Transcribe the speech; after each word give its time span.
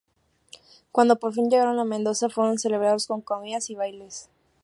Cuando 0.91 1.17
por 1.19 1.31
fin 1.31 1.51
llegaron 1.51 1.77
a 1.77 1.85
Mendoza, 1.85 2.27
fueron 2.27 2.57
celebrados 2.57 3.05
con 3.05 3.21
comidas 3.21 3.69
y 3.69 3.75
bailes. 3.75 4.31